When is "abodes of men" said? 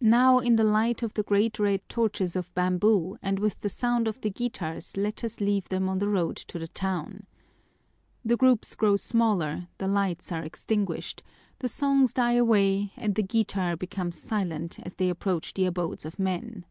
15.66-16.64